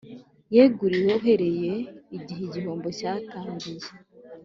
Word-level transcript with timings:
yeguriwe 0.55 1.11
uhereye 1.19 1.73
igihe 2.17 2.41
igihombo 2.47 2.87
cyatangiriye 2.99 3.89